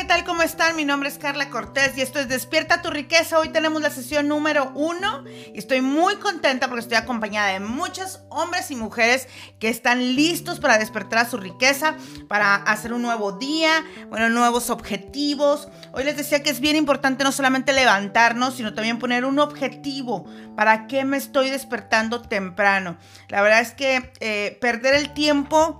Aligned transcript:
¿qué 0.00 0.06
tal? 0.06 0.24
¿Cómo 0.24 0.40
están? 0.40 0.76
Mi 0.76 0.86
nombre 0.86 1.10
es 1.10 1.18
Carla 1.18 1.50
Cortés 1.50 1.92
y 1.98 2.00
esto 2.00 2.20
es 2.20 2.26
Despierta 2.26 2.80
tu 2.80 2.88
riqueza. 2.88 3.38
Hoy 3.38 3.50
tenemos 3.50 3.82
la 3.82 3.90
sesión 3.90 4.28
número 4.28 4.72
uno 4.74 5.24
y 5.26 5.58
estoy 5.58 5.82
muy 5.82 6.16
contenta 6.16 6.68
porque 6.68 6.80
estoy 6.80 6.96
acompañada 6.96 7.48
de 7.48 7.60
muchos 7.60 8.20
hombres 8.30 8.70
y 8.70 8.76
mujeres 8.76 9.28
que 9.58 9.68
están 9.68 10.16
listos 10.16 10.58
para 10.58 10.78
despertar 10.78 11.18
a 11.18 11.28
su 11.28 11.36
riqueza, 11.36 11.96
para 12.28 12.54
hacer 12.54 12.94
un 12.94 13.02
nuevo 13.02 13.32
día, 13.32 13.84
bueno, 14.08 14.30
nuevos 14.30 14.70
objetivos. 14.70 15.68
Hoy 15.92 16.04
les 16.04 16.16
decía 16.16 16.42
que 16.42 16.48
es 16.48 16.60
bien 16.60 16.76
importante 16.76 17.22
no 17.22 17.30
solamente 17.30 17.74
levantarnos, 17.74 18.54
sino 18.54 18.72
también 18.72 18.98
poner 18.98 19.26
un 19.26 19.38
objetivo. 19.38 20.24
¿Para 20.56 20.86
qué 20.86 21.04
me 21.04 21.18
estoy 21.18 21.50
despertando 21.50 22.22
temprano? 22.22 22.96
La 23.28 23.42
verdad 23.42 23.60
es 23.60 23.72
que 23.72 24.10
eh, 24.20 24.56
perder 24.62 24.94
el 24.94 25.12
tiempo 25.12 25.78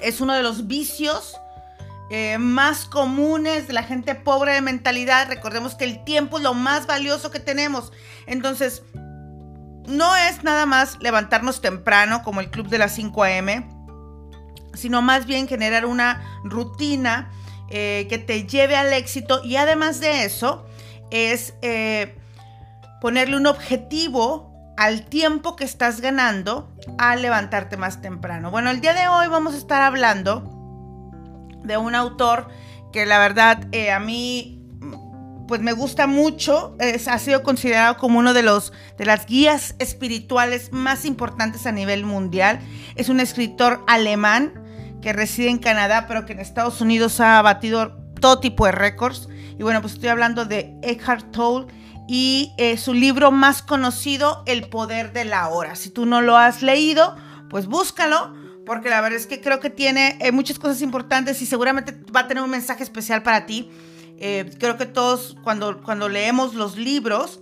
es 0.00 0.22
uno 0.22 0.32
de 0.32 0.42
los 0.42 0.66
vicios 0.66 1.38
eh, 2.10 2.38
más 2.38 2.86
comunes 2.86 3.66
de 3.66 3.74
la 3.74 3.82
gente 3.82 4.14
pobre 4.14 4.54
de 4.54 4.60
mentalidad. 4.62 5.28
Recordemos 5.28 5.74
que 5.74 5.84
el 5.84 6.04
tiempo 6.04 6.38
es 6.38 6.42
lo 6.42 6.54
más 6.54 6.86
valioso 6.86 7.30
que 7.30 7.40
tenemos. 7.40 7.92
Entonces, 8.26 8.82
no 9.86 10.16
es 10.16 10.44
nada 10.44 10.66
más 10.66 10.98
levantarnos 11.00 11.60
temprano 11.60 12.22
como 12.22 12.40
el 12.40 12.50
club 12.50 12.68
de 12.68 12.78
las 12.78 12.94
5 12.94 13.22
a.m., 13.24 13.68
sino 14.74 15.02
más 15.02 15.26
bien 15.26 15.48
generar 15.48 15.86
una 15.86 16.40
rutina 16.44 17.30
eh, 17.68 18.06
que 18.08 18.18
te 18.18 18.46
lleve 18.46 18.76
al 18.76 18.92
éxito 18.92 19.42
y 19.44 19.56
además 19.56 19.98
de 20.00 20.24
eso 20.24 20.66
es 21.10 21.54
eh, 21.62 22.16
ponerle 23.00 23.36
un 23.36 23.46
objetivo 23.46 24.52
al 24.76 25.06
tiempo 25.06 25.56
que 25.56 25.64
estás 25.64 26.00
ganando 26.00 26.70
al 26.98 27.22
levantarte 27.22 27.76
más 27.76 28.00
temprano. 28.00 28.50
Bueno, 28.50 28.70
el 28.70 28.80
día 28.80 28.94
de 28.94 29.08
hoy 29.08 29.26
vamos 29.26 29.54
a 29.54 29.58
estar 29.58 29.82
hablando 29.82 30.57
de 31.64 31.76
un 31.76 31.94
autor 31.94 32.48
que 32.92 33.06
la 33.06 33.18
verdad 33.18 33.66
eh, 33.72 33.90
a 33.90 34.00
mí 34.00 34.58
pues 35.48 35.62
me 35.62 35.72
gusta 35.72 36.06
mucho, 36.06 36.76
ha 36.78 37.18
sido 37.18 37.42
considerado 37.42 37.96
como 37.96 38.18
uno 38.18 38.34
de 38.34 38.42
los 38.42 38.74
de 38.98 39.06
las 39.06 39.24
guías 39.24 39.74
espirituales 39.78 40.72
más 40.72 41.06
importantes 41.06 41.66
a 41.66 41.72
nivel 41.72 42.04
mundial. 42.04 42.60
Es 42.96 43.08
un 43.08 43.18
escritor 43.18 43.82
alemán 43.86 44.52
que 45.00 45.14
reside 45.14 45.48
en 45.48 45.58
Canadá, 45.58 46.04
pero 46.06 46.26
que 46.26 46.34
en 46.34 46.40
Estados 46.40 46.82
Unidos 46.82 47.18
ha 47.20 47.40
batido 47.40 47.96
todo 48.20 48.40
tipo 48.40 48.66
de 48.66 48.72
récords. 48.72 49.28
Y 49.58 49.62
bueno, 49.62 49.80
pues 49.80 49.94
estoy 49.94 50.10
hablando 50.10 50.44
de 50.44 50.76
Eckhart 50.82 51.30
Tolle 51.30 51.66
y 52.06 52.52
eh, 52.58 52.76
su 52.76 52.92
libro 52.92 53.30
más 53.30 53.62
conocido, 53.62 54.42
El 54.46 54.68
poder 54.68 55.12
de 55.14 55.24
la 55.24 55.48
hora. 55.48 55.76
Si 55.76 55.88
tú 55.88 56.04
no 56.04 56.20
lo 56.20 56.36
has 56.36 56.62
leído, 56.62 57.16
pues 57.48 57.66
búscalo 57.66 58.34
porque 58.68 58.90
la 58.90 59.00
verdad 59.00 59.18
es 59.18 59.26
que 59.26 59.40
creo 59.40 59.60
que 59.60 59.70
tiene 59.70 60.18
eh, 60.20 60.30
muchas 60.30 60.58
cosas 60.58 60.82
importantes 60.82 61.40
y 61.40 61.46
seguramente 61.46 61.96
va 62.14 62.20
a 62.20 62.28
tener 62.28 62.44
un 62.44 62.50
mensaje 62.50 62.82
especial 62.84 63.22
para 63.22 63.46
ti. 63.46 63.70
Eh, 64.18 64.50
creo 64.60 64.76
que 64.76 64.84
todos 64.84 65.36
cuando, 65.42 65.82
cuando 65.82 66.10
leemos 66.10 66.54
los 66.54 66.76
libros, 66.76 67.40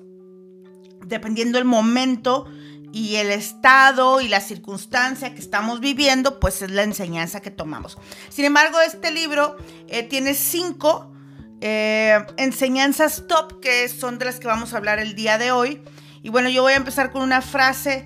dependiendo 1.04 1.58
el 1.58 1.64
momento 1.64 2.46
y 2.92 3.16
el 3.16 3.32
estado 3.32 4.20
y 4.20 4.28
la 4.28 4.40
circunstancia 4.40 5.34
que 5.34 5.40
estamos 5.40 5.80
viviendo, 5.80 6.38
pues 6.38 6.62
es 6.62 6.70
la 6.70 6.84
enseñanza 6.84 7.40
que 7.40 7.50
tomamos. 7.50 7.98
Sin 8.28 8.44
embargo, 8.44 8.78
este 8.80 9.10
libro 9.10 9.56
eh, 9.88 10.04
tiene 10.04 10.32
cinco 10.32 11.12
enseñanzas 11.58 13.24
top 13.26 13.60
que 13.60 13.88
son 13.88 14.18
de 14.18 14.26
las 14.26 14.38
que 14.38 14.46
vamos 14.46 14.74
a 14.74 14.76
hablar 14.76 15.00
el 15.00 15.16
día 15.16 15.38
de 15.38 15.50
hoy. 15.50 15.82
Y 16.22 16.28
bueno, 16.28 16.48
yo 16.50 16.62
voy 16.62 16.74
a 16.74 16.76
empezar 16.76 17.10
con 17.10 17.22
una 17.22 17.40
frase 17.40 18.04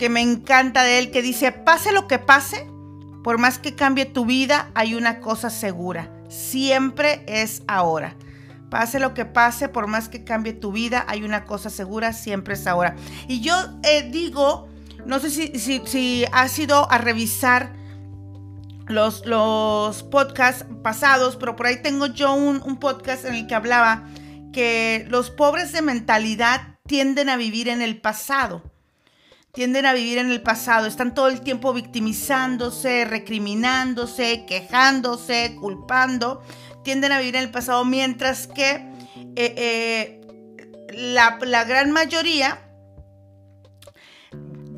que 0.00 0.08
me 0.08 0.22
encanta 0.22 0.82
de 0.82 0.98
él, 0.98 1.10
que 1.10 1.20
dice, 1.20 1.52
pase 1.52 1.92
lo 1.92 2.08
que 2.08 2.18
pase, 2.18 2.66
por 3.22 3.36
más 3.36 3.58
que 3.58 3.74
cambie 3.74 4.06
tu 4.06 4.24
vida, 4.24 4.70
hay 4.72 4.94
una 4.94 5.20
cosa 5.20 5.50
segura, 5.50 6.10
siempre 6.30 7.22
es 7.26 7.62
ahora. 7.68 8.16
Pase 8.70 8.98
lo 8.98 9.12
que 9.12 9.26
pase, 9.26 9.68
por 9.68 9.88
más 9.88 10.08
que 10.08 10.24
cambie 10.24 10.54
tu 10.54 10.72
vida, 10.72 11.04
hay 11.06 11.22
una 11.22 11.44
cosa 11.44 11.68
segura, 11.68 12.14
siempre 12.14 12.54
es 12.54 12.66
ahora. 12.66 12.96
Y 13.28 13.42
yo 13.42 13.54
eh, 13.82 14.08
digo, 14.10 14.70
no 15.04 15.18
sé 15.18 15.28
si, 15.28 15.52
si, 15.84 16.24
has 16.32 16.58
ido 16.58 16.90
a 16.90 16.96
revisar 16.96 17.74
los, 18.86 19.26
los 19.26 20.02
podcasts 20.04 20.64
pasados, 20.82 21.36
pero 21.36 21.56
por 21.56 21.66
ahí 21.66 21.82
tengo 21.82 22.06
yo 22.06 22.32
un, 22.32 22.62
un 22.64 22.78
podcast 22.78 23.26
en 23.26 23.34
el 23.34 23.46
que 23.46 23.54
hablaba 23.54 24.08
que 24.54 25.04
los 25.10 25.28
pobres 25.28 25.72
de 25.72 25.82
mentalidad 25.82 26.78
tienden 26.86 27.28
a 27.28 27.36
vivir 27.36 27.68
en 27.68 27.82
el 27.82 28.00
pasado 28.00 28.69
tienden 29.52 29.86
a 29.86 29.92
vivir 29.92 30.18
en 30.18 30.30
el 30.30 30.42
pasado, 30.42 30.86
están 30.86 31.14
todo 31.14 31.28
el 31.28 31.40
tiempo 31.40 31.72
victimizándose, 31.72 33.04
recriminándose, 33.04 34.44
quejándose, 34.46 35.56
culpando, 35.60 36.42
tienden 36.84 37.12
a 37.12 37.18
vivir 37.18 37.36
en 37.36 37.42
el 37.42 37.50
pasado, 37.50 37.84
mientras 37.84 38.46
que 38.46 38.86
eh, 39.36 39.54
eh, 39.56 40.20
la, 40.92 41.64
gran 41.64 41.90
mayoría 41.90 42.60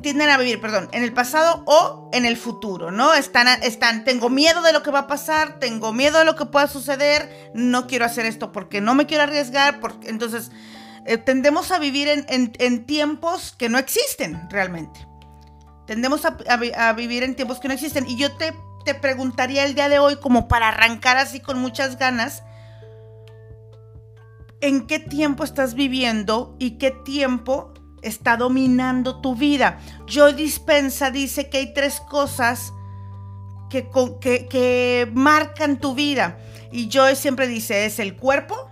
tienden 0.01 0.29
a 0.29 0.37
vivir, 0.37 0.59
perdón, 0.59 0.89
en 0.91 1.03
el 1.03 1.13
pasado 1.13 1.63
o 1.65 2.09
en 2.11 2.25
el 2.25 2.35
futuro, 2.35 2.91
¿no? 2.91 3.13
Están, 3.13 3.47
están, 3.63 4.03
tengo 4.03 4.29
miedo 4.29 4.61
de 4.61 4.73
lo 4.73 4.83
que 4.83 4.91
va 4.91 4.99
a 4.99 5.07
pasar, 5.07 5.59
tengo 5.59 5.93
miedo 5.93 6.19
de 6.19 6.25
lo 6.25 6.35
que 6.35 6.45
pueda 6.45 6.67
suceder, 6.67 7.51
no 7.53 7.87
quiero 7.87 8.05
hacer 8.05 8.25
esto 8.25 8.51
porque 8.51 8.81
no 8.81 8.95
me 8.95 9.05
quiero 9.05 9.23
arriesgar, 9.23 9.79
porque 9.79 10.09
entonces 10.09 10.51
eh, 11.05 11.17
tendemos 11.17 11.71
a 11.71 11.79
vivir 11.79 12.07
en, 12.07 12.85
tiempos 12.85 13.53
que 13.57 13.69
no 13.69 13.77
existen 13.77 14.49
realmente. 14.49 15.05
Tendemos 15.85 16.21
a, 16.25 16.93
vivir 16.93 17.23
en 17.23 17.35
tiempos 17.35 17.59
que 17.59 17.67
no 17.67 17.73
existen. 17.73 18.07
Y 18.07 18.15
yo 18.15 18.35
te, 18.37 18.53
te 18.85 18.95
preguntaría 18.95 19.65
el 19.65 19.75
día 19.75 19.89
de 19.89 19.99
hoy, 19.99 20.15
como 20.15 20.47
para 20.47 20.69
arrancar 20.69 21.17
así 21.17 21.41
con 21.41 21.59
muchas 21.59 21.97
ganas, 21.97 22.43
¿en 24.61 24.87
qué 24.87 24.99
tiempo 24.99 25.43
estás 25.43 25.73
viviendo 25.73 26.55
y 26.57 26.77
qué 26.77 26.91
tiempo 26.91 27.73
está 28.01 28.37
dominando 28.37 29.19
tu 29.19 29.35
vida? 29.35 29.79
Joe 30.11 30.33
Dispensa 30.33 31.11
dice 31.11 31.49
que 31.49 31.57
hay 31.57 31.73
tres 31.73 31.99
cosas 31.99 32.71
que, 33.69 33.89
que, 34.21 34.47
que 34.47 35.11
marcan 35.13 35.81
tu 35.81 35.95
vida. 35.95 36.37
Y 36.71 36.89
Joe 36.91 37.17
siempre 37.17 37.47
dice, 37.47 37.85
es 37.85 37.99
el 37.99 38.15
cuerpo, 38.15 38.69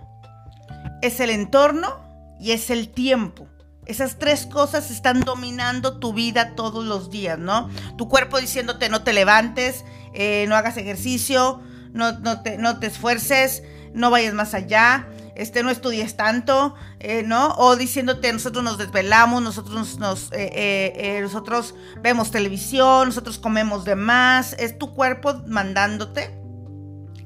es 1.02 1.20
el 1.20 1.28
entorno 1.28 2.11
y 2.42 2.50
es 2.50 2.70
el 2.70 2.88
tiempo. 2.88 3.46
Esas 3.86 4.18
tres 4.18 4.46
cosas 4.46 4.90
están 4.90 5.20
dominando 5.20 5.98
tu 5.98 6.12
vida 6.12 6.54
todos 6.56 6.84
los 6.84 7.08
días, 7.08 7.38
¿no? 7.38 7.70
Tu 7.96 8.08
cuerpo 8.08 8.40
diciéndote 8.40 8.88
no 8.88 9.04
te 9.04 9.12
levantes, 9.12 9.84
eh, 10.12 10.46
no 10.48 10.56
hagas 10.56 10.76
ejercicio, 10.76 11.62
no, 11.92 12.18
no, 12.18 12.42
te, 12.42 12.58
no 12.58 12.80
te 12.80 12.88
esfuerces, 12.88 13.62
no 13.94 14.10
vayas 14.10 14.34
más 14.34 14.54
allá, 14.54 15.08
este, 15.36 15.62
no 15.62 15.70
estudies 15.70 16.16
tanto, 16.16 16.74
eh, 16.98 17.22
¿no? 17.24 17.54
O 17.58 17.76
diciéndote, 17.76 18.32
nosotros 18.32 18.64
nos 18.64 18.76
desvelamos, 18.76 19.40
nosotros, 19.40 19.98
nos, 19.98 20.28
eh, 20.32 21.18
nosotros 21.22 21.76
vemos 22.00 22.32
televisión, 22.32 23.08
nosotros 23.08 23.38
comemos 23.38 23.84
de 23.84 23.94
más, 23.94 24.54
es 24.54 24.78
tu 24.78 24.94
cuerpo 24.94 25.42
mandándote, 25.46 26.41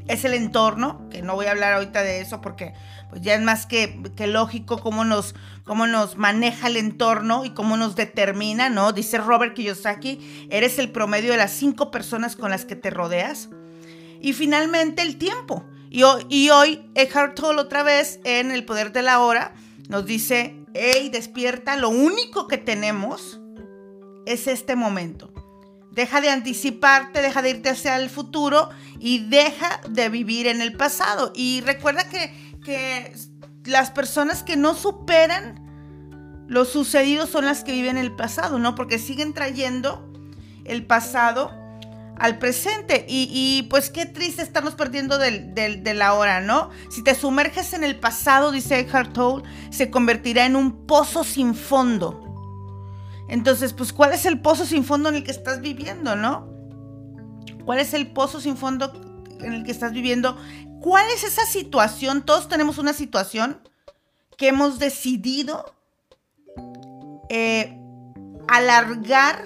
es 0.09 0.25
el 0.25 0.35
entorno, 0.35 1.09
que 1.11 1.23
no 1.23 1.35
voy 1.35 1.47
a 1.47 1.51
hablar 1.51 1.73
ahorita 1.75 2.03
de 2.03 2.21
eso 2.21 2.41
porque 2.41 2.75
pues 3.11 3.23
ya 3.23 3.35
es 3.35 3.43
más 3.43 3.67
que, 3.67 4.01
lógico 4.27 4.79
cómo 4.79 5.05
nos, 5.05 5.35
cómo 5.65 5.87
nos 5.87 6.17
maneja 6.17 6.69
el 6.69 6.77
entorno 6.77 7.45
y 7.45 7.51
cómo 7.51 7.77
nos 7.77 7.97
determina, 7.97 8.69
¿no? 8.69 8.93
Dice 8.93 9.19
Robert 9.19 9.55
Kiyosaki, 9.55 10.49
eres 10.51 10.79
el 10.79 10.91
promedio 10.91 11.33
de 11.33 11.39
las 11.39 11.53
cinco 11.53 11.91
personas 11.91 12.37
con 12.37 12.51
las 12.51 12.65
que 12.65 12.77
te 12.77 12.91
rodeas. 12.91 13.49
Y 14.21 14.33
finalmente 14.33 15.03
el 15.03 15.19
tiempo. 15.19 15.65
Y 15.91 16.03
hoy, 16.03 16.27
y 16.29 16.51
hoy 16.51 16.91
Eckhart 16.95 17.37
Tolle 17.37 17.61
otra 17.61 17.83
vez 17.83 18.21
en 18.25 18.51
El 18.51 18.65
Poder 18.65 18.93
de 18.93 19.03
la 19.03 19.21
Hora 19.21 19.55
nos 19.89 20.05
dice, 20.05 20.57
hey, 20.75 21.11
despierta, 21.13 21.77
lo 21.77 21.91
único 21.91 22.49
que 22.49 22.59
tenemos 22.59 23.41
es 24.27 24.49
este 24.49 24.75
momento. 24.75 25.33
Deja 25.97 26.21
de 26.21 26.31
anticiparte, 26.31 27.23
deja 27.23 27.43
de 27.43 27.51
irte 27.51 27.71
hacia 27.71 27.97
el 27.97 28.11
futuro 28.11 28.71
y 29.01 29.25
deja 29.29 29.81
de 29.89 30.09
vivir 30.09 30.47
en 30.47 30.61
el 30.61 30.75
pasado. 30.75 31.33
Y 31.35 31.63
recuerda 31.63 32.09
que 32.09 33.13
las 33.65 33.91
personas 33.91 34.43
que 34.43 34.57
no 34.57 34.75
superan 34.75 35.67
lo 36.49 36.65
sucedido 36.65 37.27
son 37.27 37.45
las 37.45 37.65
que 37.65 37.73
viven 37.73 37.97
el 37.97 38.13
pasado, 38.13 38.59
¿no? 38.59 38.75
Porque 38.75 38.99
siguen 38.99 39.35
trayendo 39.35 40.13
el 40.65 40.87
pasado 40.87 41.51
al 42.19 42.39
presente. 42.39 43.05
Y, 43.09 43.67
pues 43.69 43.91
qué 43.91 44.07
triste 44.07 44.43
estamos 44.43 44.75
perdiendo 44.75 45.19
del, 45.19 45.55
de 45.55 45.95
la 45.95 46.15
hora, 46.15 46.41
¿no? 46.41 46.71
Si 46.91 47.03
te 47.03 47.15
sumerges 47.15 47.73
en 47.73 47.85
el 47.85 47.99
pasado, 47.99 48.53
dice 48.53 48.79
Eckhart 48.79 49.13
Tolle, 49.13 49.45
se 49.71 49.91
convertirá 49.91 50.47
en 50.47 50.57
un 50.57 50.87
pozo 50.87 51.25
sin 51.25 51.55
fondo. 51.55 52.26
Entonces, 53.29 53.73
pues, 53.73 53.93
¿cuál 53.93 54.13
es 54.13 54.27
el 54.27 54.41
pozo 54.41 54.65
sin 54.65 54.85
fondo 54.85 55.09
en 55.09 55.17
el 55.17 55.25
que 55.25 55.31
estás 55.31 55.61
viviendo, 55.61 56.17
no? 56.17 56.49
¿Cuál 57.65 57.81
es 57.81 57.95
el 57.95 58.13
pozo 58.13 58.41
sin 58.41 58.57
fondo 58.57 58.93
en 59.41 59.53
el 59.53 59.65
que 59.65 59.73
estás 59.73 59.93
viviendo 59.93 60.37
¿Cuál 60.81 61.07
es 61.11 61.25
esa 61.25 61.45
situación? 61.47 62.23
Todos 62.23 62.49
tenemos 62.49 62.79
una 62.79 62.93
situación 62.93 63.61
que 64.37 64.49
hemos 64.49 64.79
decidido 64.79 65.75
eh, 67.29 67.77
alargar 68.47 69.45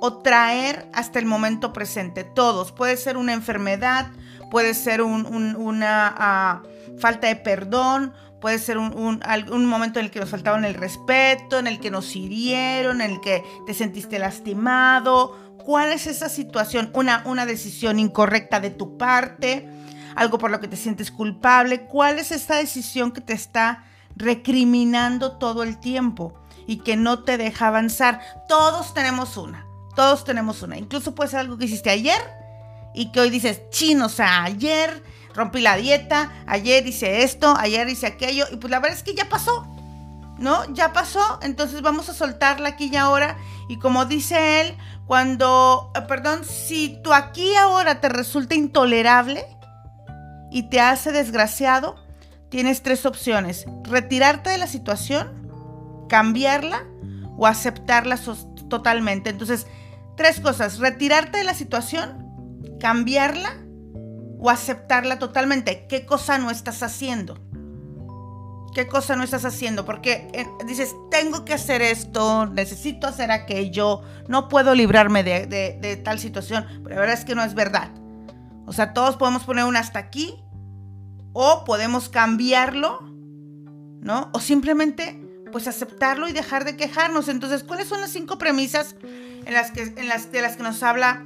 o 0.00 0.22
traer 0.22 0.88
hasta 0.94 1.18
el 1.18 1.26
momento 1.26 1.72
presente. 1.72 2.24
Todos. 2.24 2.72
Puede 2.72 2.96
ser 2.96 3.16
una 3.16 3.32
enfermedad, 3.32 4.10
puede 4.50 4.74
ser 4.74 5.02
una 5.02 6.14
ah, 6.16 6.62
falta 6.98 7.26
de 7.26 7.36
perdón, 7.36 8.14
puede 8.44 8.58
ser 8.58 8.76
un, 8.76 9.64
momento 9.64 10.00
en 10.00 10.04
el 10.04 10.10
que 10.10 10.20
nos 10.20 10.28
faltaron 10.28 10.66
el 10.66 10.74
respeto, 10.74 11.58
en 11.58 11.66
el 11.66 11.80
que 11.80 11.90
nos 11.90 12.14
hirieron, 12.14 13.00
en 13.00 13.12
el 13.12 13.20
que 13.22 13.42
te 13.66 13.72
sentiste 13.72 14.18
lastimado. 14.18 15.56
¿Cuál 15.64 15.92
es 15.92 16.06
esa 16.06 16.28
situación? 16.28 16.90
Una, 16.92 17.22
una 17.24 17.46
decisión 17.46 17.98
incorrecta 17.98 18.60
de 18.60 18.68
tu 18.68 18.98
parte, 18.98 19.66
algo 20.14 20.36
por 20.36 20.50
lo 20.50 20.60
que 20.60 20.68
te 20.68 20.76
sientes 20.76 21.10
culpable. 21.10 21.86
¿Cuál 21.86 22.18
es 22.18 22.32
esa 22.32 22.56
decisión 22.56 23.12
que 23.12 23.22
te 23.22 23.32
está 23.32 23.84
recriminando 24.14 25.38
todo 25.38 25.62
el 25.62 25.80
tiempo 25.80 26.34
y 26.66 26.80
que 26.80 26.96
no 26.96 27.22
te 27.22 27.38
deja 27.38 27.68
avanzar? 27.68 28.20
Todos 28.46 28.92
tenemos 28.92 29.38
una, 29.38 29.66
todos 29.96 30.22
tenemos 30.22 30.60
una. 30.60 30.76
Incluso 30.76 31.14
puede 31.14 31.30
ser 31.30 31.40
algo 31.40 31.56
que 31.56 31.64
hiciste 31.64 31.88
ayer 31.88 32.20
y 32.94 33.10
que 33.10 33.20
hoy 33.20 33.30
dices, 33.30 33.62
chino, 33.70 34.04
o 34.04 34.10
sea, 34.10 34.44
ayer 34.44 35.02
rompí 35.34 35.60
la 35.60 35.76
dieta, 35.76 36.32
ayer 36.46 36.86
hice 36.86 37.22
esto, 37.22 37.54
ayer 37.58 37.88
hice 37.88 38.06
aquello, 38.06 38.46
y 38.52 38.56
pues 38.56 38.70
la 38.70 38.78
verdad 38.78 38.96
es 38.96 39.02
que 39.02 39.14
ya 39.14 39.28
pasó, 39.28 39.66
¿no? 40.38 40.64
Ya 40.72 40.92
pasó, 40.92 41.38
entonces 41.42 41.82
vamos 41.82 42.08
a 42.08 42.14
soltarla 42.14 42.70
aquí 42.70 42.88
y 42.92 42.96
ahora, 42.96 43.36
y 43.68 43.78
como 43.78 44.04
dice 44.04 44.60
él, 44.60 44.76
cuando, 45.06 45.92
eh, 45.94 46.02
perdón, 46.08 46.44
si 46.44 47.00
tú 47.02 47.12
aquí 47.12 47.52
y 47.52 47.56
ahora 47.56 48.00
te 48.00 48.08
resulta 48.08 48.54
intolerable 48.54 49.44
y 50.50 50.70
te 50.70 50.80
hace 50.80 51.12
desgraciado, 51.12 51.96
tienes 52.48 52.82
tres 52.82 53.04
opciones, 53.04 53.66
retirarte 53.82 54.50
de 54.50 54.58
la 54.58 54.66
situación, 54.66 55.50
cambiarla 56.08 56.84
o 57.36 57.46
aceptarla 57.46 58.18
totalmente. 58.68 59.30
Entonces, 59.30 59.66
tres 60.16 60.38
cosas, 60.40 60.78
retirarte 60.78 61.38
de 61.38 61.44
la 61.44 61.54
situación, 61.54 62.24
cambiarla 62.78 63.63
o 64.44 64.50
aceptarla 64.50 65.18
totalmente. 65.18 65.86
¿Qué 65.88 66.04
cosa 66.04 66.36
no 66.36 66.50
estás 66.50 66.82
haciendo? 66.82 67.38
¿Qué 68.74 68.86
cosa 68.86 69.16
no 69.16 69.22
estás 69.22 69.46
haciendo? 69.46 69.86
Porque 69.86 70.28
eh, 70.34 70.46
dices, 70.66 70.94
tengo 71.10 71.46
que 71.46 71.54
hacer 71.54 71.80
esto, 71.80 72.44
necesito 72.44 73.06
hacer 73.06 73.30
aquello, 73.30 74.02
no 74.28 74.50
puedo 74.50 74.74
librarme 74.74 75.24
de, 75.24 76.02
tal 76.04 76.18
situación. 76.18 76.66
Pero 76.82 76.96
la 76.96 77.00
verdad 77.00 77.18
es 77.18 77.24
que 77.24 77.34
no 77.34 77.42
es 77.42 77.54
verdad. 77.54 77.88
O 78.66 78.74
sea, 78.74 78.92
todos 78.92 79.16
podemos 79.16 79.44
poner 79.44 79.64
un 79.64 79.76
hasta 79.76 79.98
aquí 79.98 80.34
o 81.32 81.64
podemos 81.64 82.10
cambiarlo, 82.10 83.00
¿no? 83.00 84.30
O 84.34 84.40
simplemente 84.40 85.22
pues 85.52 85.68
aceptarlo 85.68 86.28
y 86.28 86.34
dejar 86.34 86.66
de 86.66 86.76
quejarnos. 86.76 87.28
Entonces, 87.28 87.64
¿cuáles 87.64 87.88
son 87.88 88.02
las 88.02 88.10
cinco 88.10 88.36
premisas 88.36 88.94
en 89.46 89.54
las 89.54 89.70
que, 89.70 89.94
en 89.96 90.06
las, 90.06 90.30
de 90.32 90.42
las 90.42 90.58
que 90.58 90.64
nos 90.64 90.82
habla 90.82 91.24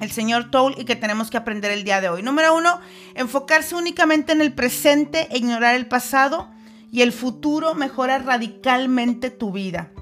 el 0.00 0.10
señor 0.10 0.50
Toll 0.50 0.74
y 0.78 0.84
que 0.84 0.96
tenemos 0.96 1.30
que 1.30 1.36
aprender 1.36 1.70
el 1.70 1.84
día 1.84 2.00
de 2.00 2.08
hoy. 2.08 2.22
Número 2.22 2.54
uno, 2.56 2.80
enfocarse 3.14 3.74
únicamente 3.74 4.32
en 4.32 4.40
el 4.40 4.52
presente 4.52 5.28
e 5.30 5.38
ignorar 5.38 5.74
el 5.74 5.86
pasado 5.86 6.50
y 6.90 7.02
el 7.02 7.12
futuro 7.12 7.74
mejora 7.74 8.18
radicalmente 8.18 9.30
tu 9.30 9.52
vida. 9.52 9.92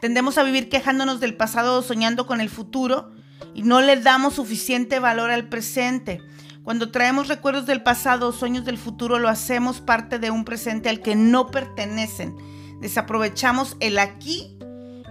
Tendemos 0.00 0.38
a 0.38 0.42
vivir 0.42 0.68
quejándonos 0.68 1.20
del 1.20 1.36
pasado 1.36 1.78
o 1.78 1.82
soñando 1.82 2.26
con 2.26 2.40
el 2.40 2.48
futuro 2.48 3.12
y 3.54 3.62
no 3.62 3.80
le 3.80 3.96
damos 4.00 4.34
suficiente 4.34 4.98
valor 4.98 5.30
al 5.30 5.48
presente. 5.48 6.20
Cuando 6.64 6.90
traemos 6.90 7.28
recuerdos 7.28 7.66
del 7.66 7.82
pasado 7.82 8.28
o 8.28 8.32
sueños 8.32 8.64
del 8.64 8.78
futuro, 8.78 9.18
lo 9.18 9.28
hacemos 9.28 9.80
parte 9.80 10.18
de 10.18 10.30
un 10.30 10.44
presente 10.44 10.88
al 10.88 11.00
que 11.00 11.14
no 11.14 11.46
pertenecen. 11.46 12.36
Desaprovechamos 12.80 13.76
el 13.80 13.98
aquí 13.98 14.58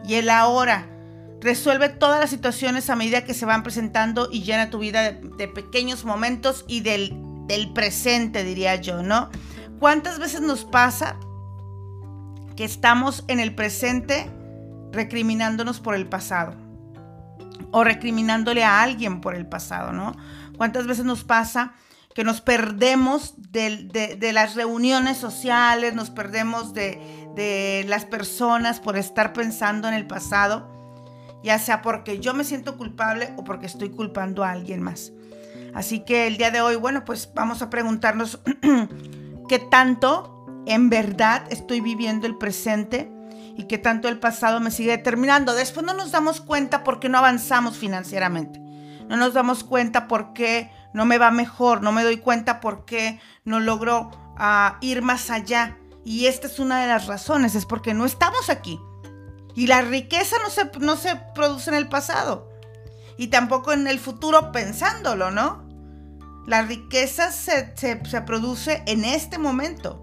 y 0.05 0.15
el 0.15 0.29
ahora 0.29 0.94
Resuelve 1.41 1.89
todas 1.89 2.19
las 2.19 2.29
situaciones 2.29 2.89
a 2.89 2.95
medida 2.95 3.25
que 3.25 3.33
se 3.33 3.45
van 3.45 3.61
presentando 3.61 4.29
y 4.31 4.43
llena 4.43 4.69
tu 4.69 4.79
vida 4.79 5.11
de, 5.11 5.47
pequeños 5.47 6.05
momentos 6.05 6.65
y 6.67 6.79
del, 6.79 7.13
presente, 7.73 8.43
diría 8.43 8.75
yo, 8.75 9.03
¿no? 9.03 9.29
¿Cuántas 9.79 10.17
veces 10.17 10.41
nos 10.41 10.65
pasa 10.65 11.17
que 12.55 12.63
estamos 12.63 13.25
en 13.27 13.39
el 13.39 13.53
presente 13.53 14.31
recriminándonos 14.91 15.81
por 15.81 15.95
el 15.95 16.07
pasado? 16.07 16.55
O 17.71 17.83
recriminándole 17.83 18.63
a 18.63 18.81
alguien 18.81 19.21
por 19.21 19.35
el 19.35 19.45
pasado, 19.45 19.91
¿no? 19.91 20.15
¿Cuántas 20.57 20.87
veces 20.87 21.05
nos 21.05 21.23
pasa 21.25 21.73
que 22.15 22.23
nos 22.23 22.39
perdemos 22.39 23.35
de, 23.51 24.17
de 24.17 24.33
las 24.33 24.55
reuniones 24.55 25.17
sociales, 25.17 25.93
nos 25.93 26.09
perdemos 26.09 26.73
de, 26.73 27.27
de, 27.35 27.83
las 27.87 28.05
personas 28.05 28.79
por 28.79 28.95
estar 28.97 29.33
pensando 29.33 29.89
en 29.89 29.93
el 29.93 30.07
pasado? 30.07 30.74
Ya 31.45 31.59
sea 31.59 31.83
porque 31.83 32.19
yo 32.19 32.33
me 32.33 32.43
siento 32.43 32.75
culpable 32.75 33.31
o 33.37 33.43
porque 33.43 33.67
estoy 33.67 33.91
culpando 33.91 34.43
a 34.43 34.49
alguien 34.49 34.81
más. 34.81 35.13
Así 35.75 35.99
que 35.99 36.25
el 36.25 36.37
día 36.37 36.49
de 36.49 36.61
hoy, 36.61 36.75
bueno, 36.75 37.05
pues 37.05 37.29
vamos 37.35 37.61
a 37.61 37.69
preguntarnos 37.69 38.39
qué 39.47 39.59
tanto 39.59 40.63
en 40.65 40.89
verdad 40.89 41.43
estoy 41.51 41.81
viviendo 41.81 42.25
el 42.25 42.35
presente 42.35 43.11
y 43.55 43.65
qué 43.65 43.77
tanto 43.77 44.07
el 44.07 44.19
pasado 44.19 44.59
me 44.59 44.71
sigue 44.71 44.91
determinando. 44.91 45.53
Después 45.53 45.85
no 45.85 45.93
nos 45.93 46.11
damos 46.11 46.41
cuenta 46.41 46.83
por 46.83 46.99
qué 46.99 47.09
no 47.09 47.19
avanzamos 47.19 47.77
financieramente. 47.77 48.59
No 49.07 49.15
nos 49.15 49.33
damos 49.33 49.63
cuenta 49.63 50.07
por 50.07 50.33
qué 50.33 50.71
no 50.93 51.05
me 51.05 51.19
va 51.19 51.29
mejor. 51.29 51.83
No 51.83 51.91
me 51.91 52.03
doy 52.03 52.17
cuenta 52.17 52.59
por 52.59 52.85
qué 52.85 53.19
no 53.43 53.59
logro 53.59 54.09
ah, 54.35 54.79
ir 54.81 55.03
más 55.03 55.29
allá. 55.29 55.77
Y 56.03 56.25
esta 56.25 56.47
es 56.47 56.57
una 56.57 56.81
de 56.81 56.87
las 56.87 57.05
razones, 57.05 57.53
es 57.53 57.67
porque 57.67 57.93
no 57.93 58.05
estamos 58.05 58.49
aquí. 58.49 58.79
Y 59.55 59.67
la 59.67 59.81
riqueza 59.81 60.35
no 60.43 60.49
se, 60.49 60.69
no 60.79 60.97
se 60.97 61.15
produce 61.33 61.69
en 61.69 61.77
el 61.77 61.87
pasado. 61.87 62.51
Y 63.17 63.27
tampoco 63.27 63.71
en 63.71 63.87
el 63.87 63.99
futuro 63.99 64.51
pensándolo, 64.51 65.31
¿no? 65.31 65.65
La 66.45 66.61
riqueza 66.61 67.31
se, 67.31 67.73
produce 68.25 68.83
en 68.85 69.05
este 69.05 69.37
momento. 69.37 70.01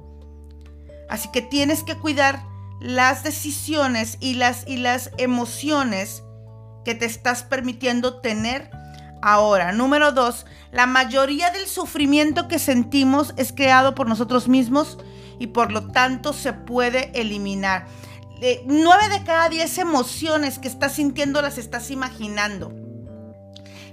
Así 1.09 1.29
que 1.31 1.43
tienes 1.43 1.85
que 1.85 1.97
cuidar 1.97 2.43
las 2.81 3.23
decisiones 3.23 4.17
y 4.19 4.35
las, 4.35 4.67
y 4.67 4.79
las 4.79 5.11
emociones 5.19 6.23
que 6.85 6.95
te 6.95 7.05
estás 7.05 7.45
permitiendo 7.45 8.21
tener 8.21 8.71
ahora. 9.21 9.73
Número 9.73 10.11
dos, 10.11 10.47
la 10.73 10.87
mayoría 10.87 11.51
del 11.51 11.67
sufrimiento 11.67 12.49
que 12.49 12.59
sentimos 12.59 13.35
es 13.37 13.53
creado 13.53 13.95
por 13.95 14.09
nosotros 14.09 14.49
mismos 14.49 14.99
y 15.39 15.49
por 15.49 15.71
lo 15.71 15.89
tanto 15.89 16.33
se 16.33 16.53
puede 16.53 17.13
eliminar 17.21 17.87
nueve 18.67 19.09
de 19.09 19.23
cada 19.25 19.49
diez 19.49 19.79
emociones 19.79 20.59
que 20.59 20.69
estás 20.69 20.95
sintiendo 20.95 21.43
las 21.43 21.59
estás 21.59 21.91
imaginando. 21.91 22.73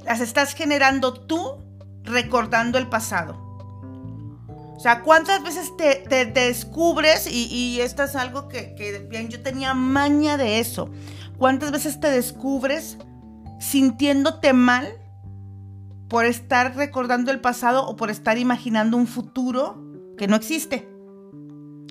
Las 0.05 0.21
estás 0.21 0.53
generando 0.53 1.13
tú 1.13 1.63
recordando 2.03 2.77
el 2.77 2.87
pasado. 2.87 3.47
O 4.75 4.79
sea, 4.81 5.01
¿cuántas 5.01 5.43
veces 5.43 5.75
te, 5.77 6.25
descubres? 6.25 7.27
Y, 7.29 7.79
esto 7.81 8.03
es 8.03 8.15
algo 8.15 8.47
que, 8.47 8.75
que 8.75 8.99
bien, 9.09 9.29
yo 9.29 9.41
tenía 9.41 9.73
maña 9.73 10.37
de 10.37 10.59
eso. 10.59 10.89
¿Cuántas 11.37 11.71
veces 11.71 11.99
te 11.99 12.09
descubres 12.09 12.97
sintiéndote 13.59 14.53
mal 14.53 14.87
por 16.07 16.25
estar 16.25 16.75
recordando 16.75 17.29
el 17.29 17.39
pasado 17.39 17.85
o 17.85 17.95
por 17.95 18.09
estar 18.09 18.37
imaginando 18.37 18.97
un 18.97 19.05
futuro 19.05 19.83
que 20.17 20.27
no 20.27 20.35
existe? 20.35 20.88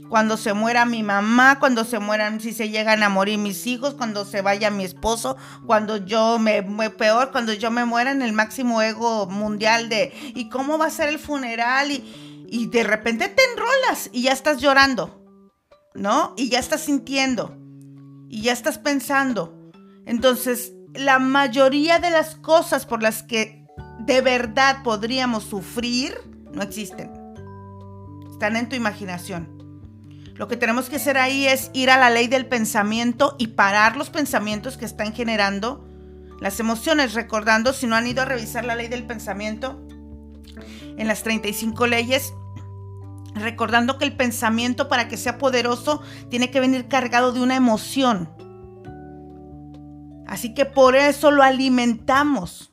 Cuando 0.08 0.36
se 0.36 0.52
muera 0.52 0.84
mi 0.84 1.02
mamá, 1.02 1.58
cuando 1.58 1.84
se 1.84 1.98
mueran, 1.98 2.40
si 2.40 2.52
se 2.52 2.70
llegan 2.70 3.02
a 3.02 3.08
morir 3.08 3.38
mis 3.38 3.66
hijos, 3.66 3.94
cuando 3.94 4.24
se 4.24 4.42
vaya 4.42 4.70
mi 4.70 4.84
esposo, 4.84 5.36
cuando 5.66 5.98
yo 5.98 6.38
me, 6.38 6.62
peor, 6.90 7.30
cuando 7.30 7.52
yo 7.52 7.70
me 7.70 7.84
muera 7.84 8.10
en 8.10 8.22
el 8.22 8.32
máximo 8.32 8.80
ego 8.82 9.26
mundial 9.26 9.88
de, 9.88 10.12
¿y 10.34 10.48
cómo 10.48 10.78
va 10.78 10.86
a 10.86 10.90
ser 10.90 11.08
el 11.08 11.18
funeral? 11.18 11.90
Y, 11.90 12.46
y 12.50 12.66
de 12.66 12.84
repente 12.84 13.28
te 13.28 13.42
enrolas 13.52 14.10
y 14.12 14.22
ya 14.22 14.32
estás 14.32 14.58
llorando, 14.58 15.22
¿no? 15.94 16.34
Y 16.36 16.48
ya 16.48 16.58
estás 16.58 16.82
sintiendo, 16.82 17.56
y 18.28 18.42
ya 18.42 18.52
estás 18.52 18.78
pensando. 18.78 19.54
Entonces, 20.06 20.72
la 20.94 21.18
mayoría 21.18 21.98
de 21.98 22.10
las 22.10 22.34
cosas 22.36 22.86
por 22.86 23.02
las 23.02 23.22
que 23.22 23.66
de 24.00 24.20
verdad 24.22 24.82
podríamos 24.82 25.44
sufrir 25.44 26.16
no 26.52 26.62
existen. 26.62 27.12
Están 28.30 28.56
en 28.56 28.68
tu 28.68 28.76
imaginación. 28.76 29.57
Lo 30.38 30.46
que 30.46 30.56
tenemos 30.56 30.88
que 30.88 30.96
hacer 30.96 31.18
ahí 31.18 31.48
es 31.48 31.68
ir 31.74 31.90
a 31.90 31.98
la 31.98 32.10
ley 32.10 32.28
del 32.28 32.46
pensamiento 32.46 33.34
y 33.38 33.48
parar 33.48 33.96
los 33.96 34.08
pensamientos 34.08 34.78
que 34.78 34.84
están 34.84 35.12
generando 35.12 35.84
las 36.40 36.60
emociones, 36.60 37.14
recordando, 37.14 37.72
si 37.72 37.88
no 37.88 37.96
han 37.96 38.06
ido 38.06 38.22
a 38.22 38.24
revisar 38.24 38.64
la 38.64 38.76
ley 38.76 38.86
del 38.86 39.04
pensamiento 39.04 39.84
en 40.96 41.08
las 41.08 41.24
35 41.24 41.88
leyes, 41.88 42.32
recordando 43.34 43.98
que 43.98 44.04
el 44.04 44.16
pensamiento 44.16 44.88
para 44.88 45.08
que 45.08 45.16
sea 45.16 45.38
poderoso 45.38 46.02
tiene 46.30 46.52
que 46.52 46.60
venir 46.60 46.86
cargado 46.86 47.32
de 47.32 47.40
una 47.40 47.56
emoción. 47.56 48.30
Así 50.28 50.54
que 50.54 50.66
por 50.66 50.94
eso 50.94 51.32
lo 51.32 51.42
alimentamos. 51.42 52.72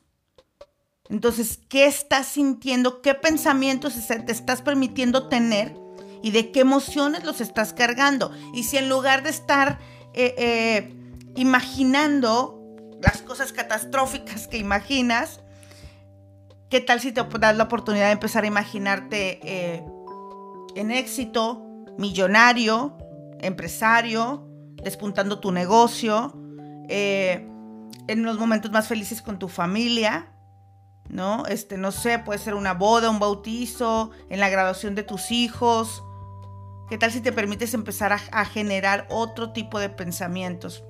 Entonces, 1.08 1.58
¿qué 1.68 1.86
estás 1.86 2.28
sintiendo? 2.28 3.02
¿Qué 3.02 3.14
pensamientos 3.14 3.94
te 4.06 4.30
estás 4.30 4.62
permitiendo 4.62 5.26
tener? 5.26 5.85
Y 6.26 6.32
de 6.32 6.50
qué 6.50 6.58
emociones 6.58 7.22
los 7.22 7.40
estás 7.40 7.72
cargando. 7.72 8.32
Y 8.52 8.64
si 8.64 8.78
en 8.78 8.88
lugar 8.88 9.22
de 9.22 9.30
estar 9.30 9.78
eh, 10.12 10.34
eh, 10.36 10.92
imaginando 11.36 12.60
las 13.00 13.22
cosas 13.22 13.52
catastróficas 13.52 14.48
que 14.48 14.58
imaginas, 14.58 15.40
¿Qué 16.68 16.80
tal 16.80 16.98
si 16.98 17.12
te 17.12 17.22
das 17.22 17.56
la 17.56 17.62
oportunidad 17.62 18.06
de 18.06 18.12
empezar 18.12 18.42
a 18.42 18.48
imaginarte 18.48 19.38
eh, 19.44 19.84
en 20.74 20.90
éxito, 20.90 21.62
millonario, 21.96 22.98
empresario, 23.38 24.48
despuntando 24.82 25.38
tu 25.38 25.52
negocio, 25.52 26.34
en 26.88 28.22
los 28.24 28.36
momentos 28.36 28.72
más 28.72 28.88
felices 28.88 29.22
con 29.22 29.38
tu 29.38 29.46
familia, 29.46 30.32
¿no? 31.08 31.46
Este, 31.46 31.78
no 31.78 31.92
sé, 31.92 32.18
puede 32.18 32.40
ser 32.40 32.54
una 32.54 32.74
boda, 32.74 33.10
un 33.10 33.20
bautizo, 33.20 34.10
en 34.28 34.40
la 34.40 34.48
graduación 34.48 34.96
de 34.96 35.04
tus 35.04 35.30
hijos. 35.30 36.02
¿Qué 36.88 36.98
tal 36.98 37.10
si 37.10 37.20
te 37.20 37.32
permites 37.32 37.74
empezar 37.74 38.12
a, 38.12 38.44
generar 38.44 39.06
otro 39.10 39.50
tipo 39.50 39.80
de 39.80 39.88
pensamientos? 39.88 40.84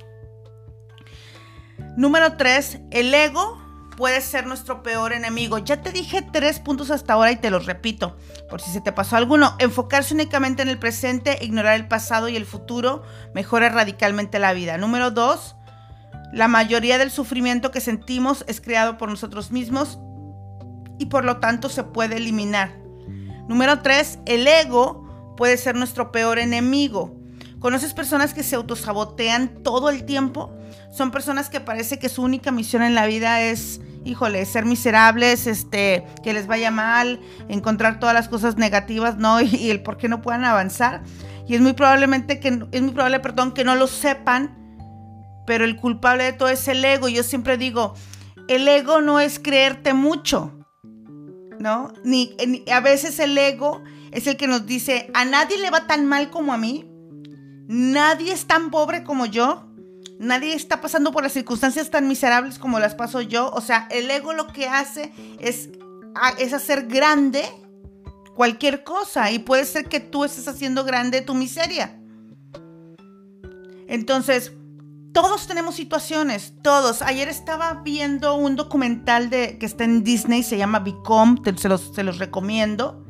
Número 1.96 2.36
tres, 2.36 2.80
el 2.90 3.14
ego 3.14 3.62
puede 3.96 4.20
ser 4.20 4.46
nuestro 4.46 4.82
peor 4.82 5.14
enemigo. 5.14 5.56
Ya 5.56 5.80
te 5.80 5.92
dije 5.92 6.20
tres 6.20 6.60
puntos 6.60 6.90
hasta 6.90 7.14
ahora 7.14 7.32
y 7.32 7.36
te 7.36 7.50
los 7.50 7.64
repito, 7.64 8.18
por 8.50 8.60
si 8.60 8.70
se 8.70 8.82
te 8.82 8.92
pasó 8.92 9.16
alguno. 9.16 9.56
Enfocarse 9.58 10.12
únicamente 10.12 10.60
en 10.60 10.68
el 10.68 10.78
presente, 10.78 11.38
ignorar 11.40 11.76
el 11.76 11.88
pasado 11.88 12.28
y 12.28 12.36
el 12.36 12.44
futuro, 12.44 13.02
mejora 13.34 13.70
radicalmente 13.70 14.38
la 14.38 14.52
vida. 14.52 14.76
Número 14.76 15.10
dos, 15.10 15.56
la 16.30 16.46
mayoría 16.46 16.98
del 16.98 17.10
sufrimiento 17.10 17.70
que 17.70 17.80
sentimos 17.80 18.44
es 18.48 18.60
creado 18.60 18.98
por 18.98 19.08
nosotros 19.08 19.50
mismos 19.50 19.98
y 20.98 21.06
por 21.06 21.24
lo 21.24 21.38
tanto 21.38 21.70
se 21.70 21.84
puede 21.84 22.16
eliminar. 22.16 22.76
Número 23.48 23.80
tres, 23.80 24.18
el 24.26 24.46
ego 24.46 25.05
puede 25.36 25.56
ser 25.56 25.76
nuestro 25.76 26.10
peor 26.12 26.38
enemigo. 26.38 27.14
¿Conoces 27.60 27.94
personas 27.94 28.34
que 28.34 28.42
se 28.42 28.56
autosabotean 28.56 29.62
todo 29.62 29.90
el 29.90 30.04
tiempo? 30.04 30.52
Son 30.92 31.10
personas 31.10 31.48
que 31.48 31.60
parece 31.60 31.98
que 31.98 32.08
su 32.08 32.22
única 32.22 32.52
misión 32.52 32.82
en 32.82 32.94
la 32.94 33.06
vida 33.06 33.42
es, 33.42 33.80
híjole, 34.04 34.44
ser 34.44 34.64
miserables, 34.64 35.46
este, 35.46 36.04
que 36.22 36.32
les 36.32 36.46
vaya 36.46 36.70
mal, 36.70 37.20
encontrar 37.48 37.98
todas 37.98 38.14
las 38.14 38.28
cosas 38.28 38.56
negativas, 38.56 39.16
¿no? 39.16 39.40
Y, 39.42 39.70
el 39.70 39.82
por 39.82 39.96
qué 39.96 40.08
no 40.08 40.22
puedan 40.22 40.44
avanzar. 40.44 41.02
Y 41.48 41.54
es 41.54 41.60
muy 41.60 41.72
probablemente 41.72 42.40
que, 42.40 42.48
es 42.70 42.82
muy 42.82 42.92
probable, 42.92 43.20
perdón, 43.20 43.52
que 43.52 43.64
no 43.64 43.74
lo 43.74 43.86
sepan, 43.86 44.54
pero 45.46 45.64
el 45.64 45.76
culpable 45.76 46.24
de 46.24 46.32
todo 46.32 46.48
es 46.48 46.66
el 46.68 46.84
ego. 46.84 47.08
Yo 47.08 47.22
siempre 47.22 47.56
digo, 47.56 47.94
el 48.48 48.68
ego 48.68 49.00
no 49.00 49.18
es 49.18 49.38
creerte 49.38 49.94
mucho, 49.94 50.52
¿no? 51.58 51.92
Ni, 52.04 52.36
a 52.72 52.80
veces 52.80 53.18
el 53.18 53.36
ego 53.36 53.82
es 54.16 54.26
el 54.26 54.38
que 54.38 54.46
nos 54.46 54.64
dice, 54.64 55.10
a 55.12 55.26
nadie 55.26 55.58
le 55.58 55.70
va 55.70 55.86
tan 55.86 56.06
mal 56.06 56.30
como 56.30 56.54
a 56.54 56.56
mí, 56.56 56.90
nadie 57.68 58.32
es 58.32 58.46
tan 58.46 58.70
pobre 58.70 59.04
como 59.04 59.26
yo, 59.26 59.66
nadie 60.18 60.54
está 60.54 60.80
pasando 60.80 61.12
por 61.12 61.22
las 61.22 61.34
circunstancias 61.34 61.90
tan 61.90 62.08
miserables 62.08 62.58
como 62.58 62.80
las 62.80 62.94
paso 62.94 63.20
yo. 63.20 63.50
O 63.50 63.60
sea, 63.60 63.86
el 63.90 64.10
ego 64.10 64.32
lo 64.32 64.46
que 64.46 64.68
hace 64.68 65.12
es, 65.38 65.68
es 66.38 66.54
hacer 66.54 66.86
grande 66.86 67.44
cualquier 68.34 68.84
cosa 68.84 69.30
y 69.30 69.38
puede 69.38 69.66
ser 69.66 69.84
que 69.84 70.00
tú 70.00 70.24
estés 70.24 70.48
haciendo 70.48 70.84
grande 70.84 71.20
tu 71.20 71.34
miseria. 71.34 72.00
Entonces, 73.86 74.52
todos 75.12 75.46
tenemos 75.46 75.74
situaciones, 75.74 76.54
todos. 76.62 77.02
Ayer 77.02 77.28
estaba 77.28 77.82
viendo 77.84 78.34
un 78.36 78.56
documental 78.56 79.28
de, 79.28 79.58
que 79.58 79.66
está 79.66 79.84
en 79.84 80.02
Disney, 80.04 80.42
se 80.42 80.56
llama 80.56 80.78
Become, 80.78 81.36
se, 81.58 81.68
los, 81.68 81.92
se 81.94 82.02
los 82.02 82.16
recomiendo. 82.16 83.05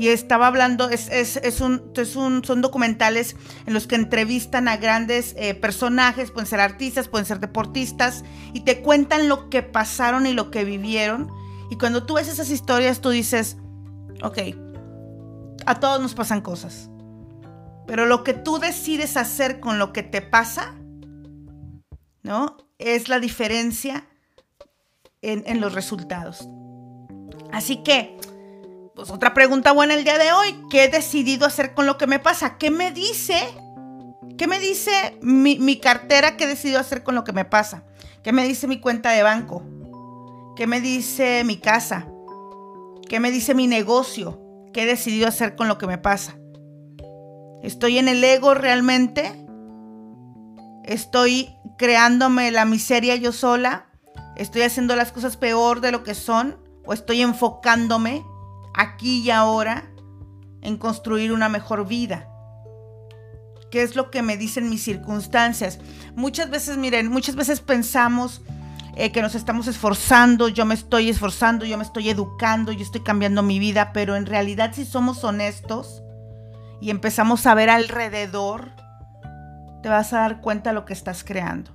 Y 0.00 0.08
estaba 0.08 0.46
hablando, 0.46 0.88
es, 0.88 1.60
un, 1.60 1.92
son 1.94 2.62
documentales 2.62 3.36
en 3.66 3.74
los 3.74 3.86
que 3.86 3.96
entrevistan 3.96 4.66
a 4.66 4.78
grandes 4.78 5.34
eh, 5.36 5.52
personajes, 5.52 6.30
pueden 6.30 6.46
ser 6.46 6.60
artistas, 6.60 7.06
pueden 7.06 7.26
ser 7.26 7.38
deportistas, 7.38 8.24
y 8.54 8.60
te 8.60 8.80
cuentan 8.80 9.28
lo 9.28 9.50
que 9.50 9.62
pasaron 9.62 10.24
y 10.24 10.32
lo 10.32 10.50
que 10.50 10.64
vivieron. 10.64 11.30
Y 11.70 11.76
cuando 11.76 12.06
tú 12.06 12.14
ves 12.14 12.28
esas 12.28 12.48
historias, 12.48 13.02
tú 13.02 13.10
dices, 13.10 13.58
ok, 14.22 14.38
a 15.66 15.80
todos 15.80 16.00
nos 16.00 16.14
pasan 16.14 16.40
cosas. 16.40 16.88
Pero 17.86 18.06
lo 18.06 18.24
que 18.24 18.32
tú 18.32 18.58
decides 18.58 19.18
hacer 19.18 19.60
con 19.60 19.78
lo 19.78 19.92
que 19.92 20.02
te 20.02 20.22
pasa, 20.22 20.76
¿no? 22.22 22.56
Es 22.78 23.10
la 23.10 23.20
diferencia 23.20 24.06
en, 25.20 25.60
los 25.60 25.74
resultados. 25.74 26.48
Así 27.52 27.82
que, 27.82 28.16
pues 28.94 29.10
otra 29.10 29.34
pregunta 29.34 29.72
buena 29.72 29.94
el 29.94 30.04
día 30.04 30.18
de 30.18 30.32
hoy. 30.32 30.64
¿Qué 30.70 30.84
he 30.84 30.88
decidido 30.88 31.46
hacer 31.46 31.74
con 31.74 31.86
lo 31.86 31.98
que 31.98 32.06
me 32.06 32.18
pasa? 32.18 32.58
¿Qué 32.58 32.70
me 32.70 32.92
dice? 32.92 33.38
¿Qué 34.36 34.46
me 34.46 34.58
dice 34.58 35.18
mi, 35.22 35.78
cartera 35.80 36.36
que 36.36 36.44
he 36.44 36.48
decidido 36.48 36.80
hacer 36.80 37.02
con 37.02 37.14
lo 37.14 37.24
que 37.24 37.32
me 37.32 37.44
pasa? 37.44 37.84
¿Qué 38.22 38.32
me 38.32 38.44
dice 38.44 38.66
mi 38.66 38.80
cuenta 38.80 39.10
de 39.10 39.22
banco? 39.22 39.62
¿Qué 40.56 40.66
me 40.66 40.80
dice 40.80 41.42
mi 41.44 41.58
casa? 41.58 42.06
¿Qué 43.08 43.20
me 43.20 43.30
dice 43.30 43.54
mi 43.54 43.66
negocio? 43.66 44.40
¿Qué 44.72 44.82
he 44.82 44.86
decidido 44.86 45.28
hacer 45.28 45.56
con 45.56 45.68
lo 45.68 45.78
que 45.78 45.86
me 45.86 45.98
pasa? 45.98 46.36
¿Estoy 47.62 47.98
en 47.98 48.08
el 48.08 48.22
ego 48.24 48.54
realmente? 48.54 49.40
estoy 50.90 51.56
creándome 51.78 52.50
la 52.50 52.64
miseria 52.64 53.14
yo 53.16 53.32
sola, 53.32 53.86
estoy 54.36 54.62
haciendo 54.62 54.96
las 54.96 55.12
cosas 55.12 55.36
peor 55.36 55.80
de 55.80 55.92
lo 55.92 56.02
que 56.02 56.14
son, 56.14 56.58
o 56.84 56.92
estoy 56.92 57.22
enfocándome 57.22 58.24
aquí 58.74 59.20
y 59.20 59.30
ahora 59.30 59.90
en 60.62 60.76
construir 60.76 61.32
una 61.32 61.48
mejor 61.48 61.86
vida. 61.86 62.28
¿Qué 63.70 63.82
es 63.82 63.94
lo 63.94 64.10
que 64.10 64.22
me 64.22 64.36
dicen 64.36 64.68
mis 64.68 64.82
circunstancias? 64.82 65.78
Muchas 66.16 66.50
veces, 66.50 66.76
miren, 66.76 67.08
muchas 67.08 67.36
veces 67.36 67.60
pensamos 67.60 68.42
eh, 68.96 69.12
que 69.12 69.22
nos 69.22 69.34
estamos 69.34 69.68
esforzando, 69.68 70.48
yo 70.48 70.66
me 70.66 70.74
estoy 70.74 71.08
esforzando, 71.08 71.64
yo 71.64 71.78
me 71.78 71.84
estoy 71.84 72.10
educando, 72.10 72.72
yo 72.72 72.82
estoy 72.82 73.02
cambiando 73.02 73.42
mi 73.42 73.58
vida, 73.60 73.92
pero 73.92 74.16
en 74.16 74.26
realidad 74.26 74.72
si 74.74 74.84
somos 74.84 75.22
honestos 75.22 76.02
y 76.80 76.90
empezamos 76.90 77.46
a 77.46 77.54
ver 77.54 77.70
alrededor, 77.70 78.72
te 79.82 79.88
vas 79.88 80.12
a 80.12 80.18
dar 80.18 80.40
cuenta 80.40 80.70
de 80.70 80.74
lo 80.74 80.84
que 80.84 80.92
estás 80.92 81.22
creando. 81.22 81.70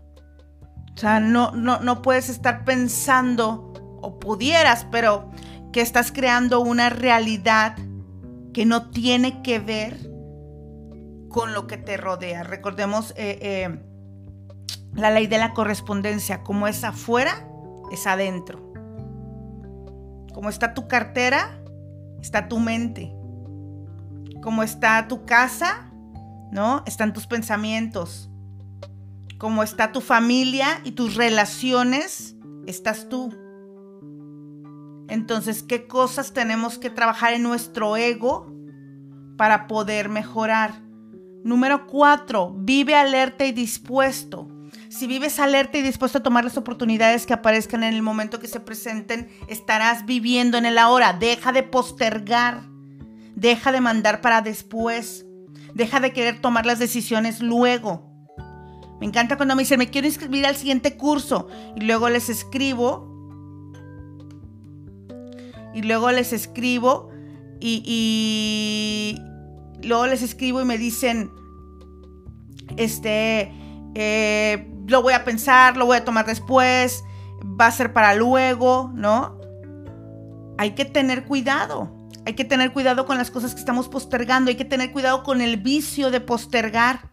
O 0.93 0.97
sea, 0.97 1.19
no, 1.19 1.51
no, 1.51 1.79
no 1.79 2.01
puedes 2.01 2.29
estar 2.29 2.63
pensando, 2.65 3.73
o 4.01 4.19
pudieras, 4.19 4.85
pero 4.91 5.29
que 5.75 5.81
estás 5.81 6.13
creando 6.13 6.61
una 6.61 6.87
realidad 6.87 7.75
que 8.53 8.65
no 8.65 8.91
tiene 8.91 9.41
que 9.41 9.59
ver 9.59 10.09
con 11.27 11.53
lo 11.53 11.67
que 11.67 11.75
te 11.75 11.97
rodea. 11.97 12.43
Recordemos 12.43 13.11
eh, 13.17 13.39
eh, 13.41 13.79
la 14.93 15.11
ley 15.11 15.27
de 15.27 15.37
la 15.37 15.53
correspondencia, 15.53 16.43
como 16.43 16.69
es 16.69 16.85
afuera, 16.85 17.45
es 17.91 18.07
adentro. 18.07 18.71
Como 20.33 20.47
está 20.47 20.73
tu 20.73 20.87
cartera, 20.87 21.61
está 22.21 22.47
tu 22.47 22.59
mente. 22.59 23.13
Como 24.41 24.63
está 24.63 25.09
tu 25.09 25.25
casa, 25.25 25.91
¿no? 26.53 26.83
Están 26.85 27.11
tus 27.11 27.27
pensamientos. 27.27 28.29
Como 29.39 29.61
está 29.61 29.91
tu 29.91 29.99
familia 29.99 30.79
y 30.85 30.91
tus 30.91 31.15
relaciones, 31.15 32.37
estás 32.65 33.09
tú. 33.09 33.44
Entonces, 35.07 35.63
¿qué 35.63 35.87
cosas 35.87 36.33
tenemos 36.33 36.77
que 36.77 36.89
trabajar 36.89 37.33
en 37.33 37.43
nuestro 37.43 37.97
ego 37.97 38.51
para 39.37 39.67
poder 39.67 40.09
mejorar? 40.09 40.81
Número 41.43 41.85
cuatro, 41.85 42.55
vive 42.57 42.95
alerta 42.95 43.45
y 43.45 43.51
dispuesto. 43.51 44.47
Si 44.89 45.07
vives 45.07 45.39
alerta 45.39 45.77
y 45.77 45.81
dispuesto 45.81 46.19
a 46.19 46.23
tomar 46.23 46.43
las 46.43 46.57
oportunidades 46.57 47.25
que 47.25 47.33
aparezcan 47.33 47.83
en 47.83 47.93
el 47.93 48.01
momento 48.01 48.39
que 48.39 48.47
se 48.47 48.59
presenten, 48.59 49.29
estarás 49.47 50.05
viviendo 50.05 50.57
en 50.57 50.65
el 50.65 50.77
ahora. 50.77 51.13
Deja 51.13 51.51
de 51.51 51.63
postergar. 51.63 52.61
Deja 53.35 53.71
de 53.71 53.81
mandar 53.81 54.21
para 54.21 54.41
después. 54.41 55.25
Deja 55.73 55.99
de 55.99 56.13
querer 56.13 56.39
tomar 56.39 56.65
las 56.65 56.79
decisiones 56.79 57.41
luego. 57.41 58.09
Me 58.99 59.05
encanta 59.05 59.37
cuando 59.37 59.55
me 59.55 59.63
dicen, 59.63 59.79
me 59.79 59.89
quiero 59.89 60.07
inscribir 60.07 60.45
al 60.45 60.55
siguiente 60.55 60.95
curso. 60.95 61.47
Y 61.75 61.81
luego 61.81 62.09
les 62.09 62.29
escribo. 62.29 63.14
Y 65.75 65.83
luego 65.83 66.09
les 66.11 66.33
escribo. 66.33 67.09
Y, 67.59 69.19
luego 69.83 70.07
les 70.07 70.23
escribo 70.23 70.61
y 70.61 70.65
me 70.65 70.77
dicen, 70.77 71.31
este, 72.77 73.51
eh, 73.93 74.71
lo 74.87 75.01
voy 75.01 75.13
a 75.13 75.23
pensar, 75.23 75.77
lo 75.77 75.85
voy 75.85 75.97
a 75.97 76.05
tomar 76.05 76.25
después, 76.25 77.03
va 77.43 77.67
a 77.67 77.71
ser 77.71 77.93
para 77.93 78.15
luego, 78.15 78.91
¿no? 78.93 79.39
Hay 80.57 80.71
que 80.71 80.85
tener 80.85 81.25
cuidado. 81.25 81.91
Hay 82.25 82.33
que 82.33 82.45
tener 82.45 82.71
cuidado 82.73 83.05
con 83.05 83.17
las 83.17 83.29
cosas 83.29 83.53
que 83.53 83.59
estamos 83.59 83.87
postergando, 83.87 84.49
hay 84.49 84.57
que 84.57 84.65
tener 84.65 84.91
cuidado 84.91 85.23
con 85.23 85.41
el 85.41 85.57
vicio 85.57 86.09
de 86.09 86.21
postergar, 86.21 87.11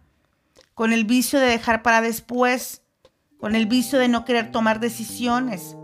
con 0.73 0.91
el 0.91 1.03
vicio 1.03 1.39
de 1.39 1.45
dejar 1.45 1.83
para 1.83 2.01
después, 2.01 2.81
con 3.39 3.55
el 3.55 3.67
vicio 3.67 3.99
de 3.99 4.07
no 4.07 4.25
querer 4.25 4.51
tomar 4.51 4.79
decisiones. 4.79 5.75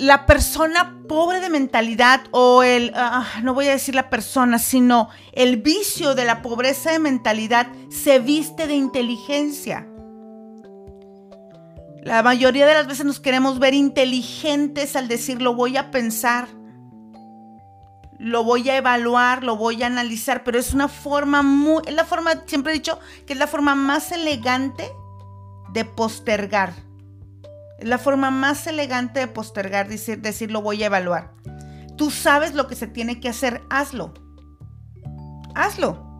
La 0.00 0.24
persona 0.24 0.96
pobre 1.08 1.40
de 1.40 1.50
mentalidad 1.50 2.22
o 2.30 2.62
el, 2.62 2.92
ah, 2.94 3.26
no 3.42 3.52
voy 3.52 3.68
a 3.68 3.72
decir 3.72 3.94
la 3.94 4.08
persona, 4.08 4.58
sino 4.58 5.10
el 5.32 5.58
vicio 5.58 6.14
de 6.14 6.24
la 6.24 6.40
pobreza 6.40 6.90
de 6.92 6.98
mentalidad 6.98 7.66
se 7.90 8.18
viste 8.18 8.66
de 8.66 8.74
inteligencia. 8.74 9.86
La 12.02 12.22
mayoría 12.22 12.66
de 12.66 12.72
las 12.72 12.86
veces 12.86 13.04
nos 13.04 13.20
queremos 13.20 13.58
ver 13.58 13.74
inteligentes 13.74 14.96
al 14.96 15.06
decir 15.06 15.42
lo 15.42 15.54
voy 15.54 15.76
a 15.76 15.90
pensar, 15.90 16.48
lo 18.18 18.42
voy 18.42 18.70
a 18.70 18.76
evaluar, 18.76 19.44
lo 19.44 19.56
voy 19.56 19.82
a 19.82 19.86
analizar, 19.86 20.44
pero 20.44 20.58
es 20.58 20.72
una 20.72 20.88
forma 20.88 21.42
muy, 21.42 21.82
es 21.86 21.94
la 21.94 22.06
forma, 22.06 22.32
siempre 22.46 22.72
he 22.72 22.76
dicho 22.76 22.98
que 23.26 23.34
es 23.34 23.38
la 23.38 23.46
forma 23.46 23.74
más 23.74 24.12
elegante 24.12 24.90
de 25.72 25.84
postergar. 25.84 26.72
Es 27.78 27.88
la 27.88 27.98
forma 27.98 28.30
más 28.30 28.66
elegante 28.66 29.20
de 29.20 29.26
postergar, 29.26 29.88
decir, 29.88 30.20
decir 30.20 30.50
lo 30.50 30.62
voy 30.62 30.82
a 30.82 30.86
evaluar. 30.86 31.32
Tú 31.96 32.10
sabes 32.10 32.54
lo 32.54 32.66
que 32.66 32.76
se 32.76 32.86
tiene 32.86 33.20
que 33.20 33.28
hacer, 33.28 33.62
hazlo. 33.70 34.14
Hazlo. 35.54 36.10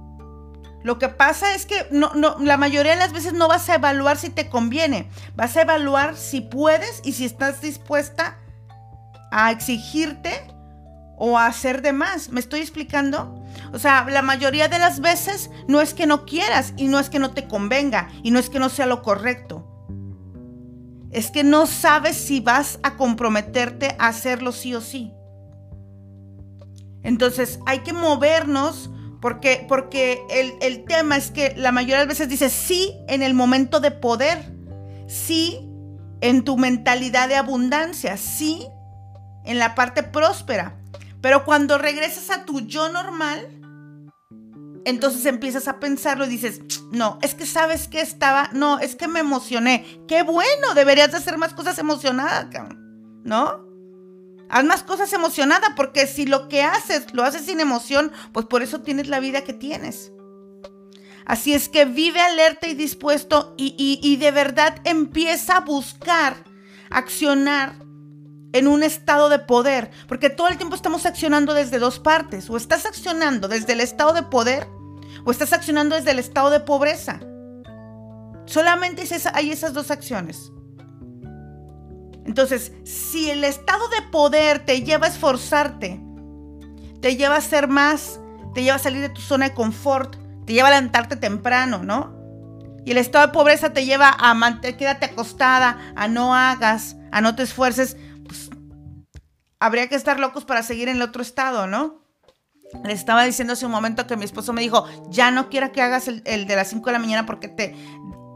Lo 0.82 0.98
que 0.98 1.08
pasa 1.08 1.54
es 1.54 1.66
que 1.66 1.86
no, 1.90 2.14
no, 2.14 2.36
la 2.38 2.56
mayoría 2.56 2.92
de 2.92 2.98
las 2.98 3.12
veces 3.12 3.34
no 3.34 3.48
vas 3.48 3.68
a 3.68 3.74
evaluar 3.74 4.16
si 4.16 4.30
te 4.30 4.48
conviene. 4.48 5.10
Vas 5.36 5.56
a 5.56 5.62
evaluar 5.62 6.16
si 6.16 6.40
puedes 6.40 7.02
y 7.04 7.12
si 7.12 7.26
estás 7.26 7.60
dispuesta 7.60 8.38
a 9.30 9.50
exigirte 9.50 10.32
o 11.18 11.38
a 11.38 11.46
hacer 11.46 11.82
de 11.82 11.92
más. 11.92 12.30
¿Me 12.30 12.40
estoy 12.40 12.60
explicando? 12.60 13.39
O 13.72 13.78
sea, 13.78 14.06
la 14.08 14.22
mayoría 14.22 14.68
de 14.68 14.78
las 14.78 15.00
veces 15.00 15.50
no 15.68 15.80
es 15.80 15.94
que 15.94 16.06
no 16.06 16.24
quieras 16.24 16.74
y 16.76 16.88
no 16.88 16.98
es 16.98 17.10
que 17.10 17.18
no 17.18 17.30
te 17.30 17.46
convenga 17.46 18.08
y 18.22 18.30
no 18.30 18.38
es 18.38 18.50
que 18.50 18.58
no 18.58 18.68
sea 18.68 18.86
lo 18.86 19.02
correcto. 19.02 19.66
Es 21.10 21.30
que 21.30 21.44
no 21.44 21.66
sabes 21.66 22.16
si 22.16 22.40
vas 22.40 22.78
a 22.82 22.96
comprometerte 22.96 23.96
a 23.98 24.08
hacerlo 24.08 24.52
sí 24.52 24.74
o 24.74 24.80
sí. 24.80 25.12
Entonces 27.02 27.60
hay 27.66 27.80
que 27.80 27.92
movernos 27.92 28.90
porque, 29.20 29.64
porque 29.68 30.22
el, 30.30 30.54
el, 30.60 30.84
tema 30.84 31.16
es 31.16 31.30
que 31.30 31.54
la 31.56 31.72
mayoría 31.72 31.98
de 31.98 32.06
las 32.06 32.18
veces 32.18 32.28
dices 32.28 32.52
sí 32.52 32.94
en 33.08 33.22
el 33.22 33.34
momento 33.34 33.80
de 33.80 33.90
poder, 33.90 34.38
sí 35.06 35.68
en 36.20 36.42
tu 36.42 36.56
mentalidad 36.56 37.28
de 37.28 37.36
abundancia, 37.36 38.16
sí 38.16 38.66
en 39.44 39.58
la 39.58 39.74
parte 39.74 40.02
próspera. 40.02 40.79
Pero 41.20 41.44
cuando 41.44 41.78
regresas 41.78 42.30
a 42.30 42.44
tu 42.44 42.60
yo 42.60 42.90
normal, 42.90 43.60
entonces 44.84 45.26
empiezas 45.26 45.68
a 45.68 45.78
pensarlo 45.78 46.24
y 46.24 46.28
dices, 46.28 46.60
no, 46.90 47.18
es 47.22 47.34
que 47.34 47.46
sabes 47.46 47.88
que 47.88 48.00
estaba, 48.00 48.48
no, 48.52 48.78
es 48.78 48.96
que 48.96 49.08
me 49.08 49.20
emocioné. 49.20 50.02
Qué 50.08 50.22
bueno, 50.22 50.74
deberías 50.74 51.10
de 51.10 51.18
hacer 51.18 51.36
más 51.36 51.52
cosas 51.52 51.78
emocionadas, 51.78 52.46
¿no? 53.24 53.68
Haz 54.48 54.64
más 54.64 54.82
cosas 54.82 55.12
emocionadas 55.12 55.70
porque 55.76 56.06
si 56.06 56.26
lo 56.26 56.48
que 56.48 56.62
haces 56.62 57.12
lo 57.12 57.22
haces 57.22 57.42
sin 57.42 57.60
emoción, 57.60 58.10
pues 58.32 58.46
por 58.46 58.62
eso 58.62 58.80
tienes 58.80 59.08
la 59.08 59.20
vida 59.20 59.44
que 59.44 59.52
tienes. 59.52 60.12
Así 61.26 61.52
es 61.52 61.68
que 61.68 61.84
vive 61.84 62.20
alerta 62.20 62.66
y 62.66 62.74
dispuesto 62.74 63.54
y, 63.56 64.00
y 64.02 64.16
de 64.16 64.30
verdad 64.32 64.80
empieza 64.84 65.58
a 65.58 65.60
buscar, 65.60 66.42
accionar 66.90 67.74
en 68.52 68.66
un 68.66 68.82
estado 68.82 69.28
de 69.28 69.38
poder, 69.38 69.90
porque 70.08 70.30
todo 70.30 70.48
el 70.48 70.56
tiempo 70.56 70.74
estamos 70.74 71.06
accionando 71.06 71.54
desde 71.54 71.78
dos 71.78 71.98
partes, 71.98 72.50
o 72.50 72.56
estás 72.56 72.86
accionando 72.86 73.48
desde 73.48 73.72
el 73.72 73.80
estado 73.80 74.12
de 74.12 74.22
poder, 74.22 74.66
o 75.24 75.30
estás 75.30 75.52
accionando 75.52 75.96
desde 75.96 76.10
el 76.10 76.18
estado 76.18 76.50
de 76.50 76.60
pobreza. 76.60 77.20
Solamente 78.46 79.04
hay 79.32 79.50
esas 79.50 79.72
dos 79.74 79.90
acciones. 79.90 80.50
Entonces, 82.24 82.72
si 82.84 83.30
el 83.30 83.44
estado 83.44 83.88
de 83.88 84.02
poder 84.10 84.64
te 84.64 84.82
lleva 84.82 85.06
a 85.06 85.10
esforzarte, 85.10 86.00
te 87.00 87.16
lleva 87.16 87.36
a 87.36 87.40
ser 87.40 87.68
más, 87.68 88.20
te 88.54 88.62
lleva 88.62 88.76
a 88.76 88.80
salir 88.80 89.00
de 89.00 89.08
tu 89.08 89.20
zona 89.20 89.48
de 89.48 89.54
confort, 89.54 90.16
te 90.44 90.52
lleva 90.52 90.68
a 90.68 90.72
levantarte 90.72 91.16
temprano, 91.16 91.82
¿no? 91.82 92.18
Y 92.84 92.92
el 92.92 92.98
estado 92.98 93.26
de 93.26 93.32
pobreza 93.32 93.72
te 93.72 93.84
lleva 93.84 94.14
a 94.18 94.60
quédate 94.60 95.06
acostada, 95.06 95.78
a 95.94 96.08
no 96.08 96.34
hagas, 96.34 96.96
a 97.12 97.20
no 97.20 97.36
te 97.36 97.42
esfuerces, 97.42 97.96
habría 99.60 99.88
que 99.88 99.94
estar 99.94 100.18
locos 100.18 100.44
para 100.44 100.62
seguir 100.62 100.88
en 100.88 100.96
el 100.96 101.02
otro 101.02 101.22
estado, 101.22 101.66
¿no? 101.66 102.00
Le 102.84 102.92
estaba 102.92 103.24
diciendo 103.24 103.52
hace 103.52 103.66
un 103.66 103.72
momento 103.72 104.06
que 104.06 104.16
mi 104.16 104.24
esposo 104.24 104.52
me 104.52 104.62
dijo, 104.62 104.86
ya 105.08 105.30
no 105.30 105.48
quiero 105.50 105.70
que 105.72 105.82
hagas 105.82 106.08
el, 106.08 106.22
de 106.22 106.56
las 106.56 106.68
5 106.68 106.86
de 106.86 106.92
la 106.92 106.98
mañana 106.98 107.26
porque 107.26 107.48
te, 107.48 107.76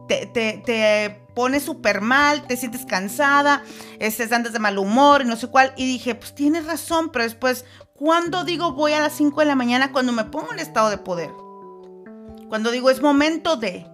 te, 0.08 0.26
te, 0.26 0.62
te 0.64 1.26
pones 1.34 1.62
súper 1.62 2.00
mal, 2.00 2.46
te 2.46 2.56
sientes 2.56 2.84
cansada, 2.84 3.62
estés 4.00 4.32
andas 4.32 4.52
de 4.52 4.58
mal 4.58 4.78
humor 4.78 5.22
y 5.22 5.24
no 5.24 5.36
sé 5.36 5.46
cuál. 5.46 5.72
Y 5.76 5.86
dije, 5.86 6.14
pues 6.14 6.34
tienes 6.34 6.66
razón, 6.66 7.10
pero 7.10 7.24
después, 7.24 7.64
¿cuándo 7.94 8.44
digo 8.44 8.72
voy 8.72 8.92
a 8.92 9.00
las 9.00 9.14
5 9.14 9.40
de 9.40 9.46
la 9.46 9.54
mañana? 9.54 9.92
Cuando 9.92 10.12
me 10.12 10.24
pongo 10.24 10.52
en 10.52 10.58
estado 10.58 10.90
de 10.90 10.98
poder. 10.98 11.30
Cuando 12.48 12.70
digo 12.72 12.90
es 12.90 13.00
momento 13.00 13.56
de, 13.56 13.86